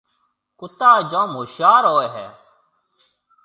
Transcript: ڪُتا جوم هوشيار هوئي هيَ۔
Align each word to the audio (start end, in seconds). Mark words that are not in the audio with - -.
ڪُتا 0.59 0.91
جوم 1.11 1.29
هوشيار 1.37 1.83
هوئي 1.93 2.07
هيَ۔ 2.15 2.27